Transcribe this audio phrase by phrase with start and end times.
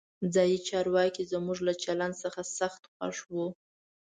[0.33, 3.47] ځایي چارواکي زموږ له چلند څخه سخت خوښ وو.